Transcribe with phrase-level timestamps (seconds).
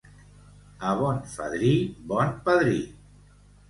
[0.87, 1.71] A bon fadrí,
[2.11, 2.85] bon padrí.